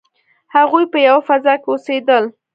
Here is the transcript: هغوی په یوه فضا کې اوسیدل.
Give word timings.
هغوی 0.55 0.85
په 0.91 0.97
یوه 1.07 1.21
فضا 1.27 1.53
کې 1.61 1.69
اوسیدل. 1.71 2.23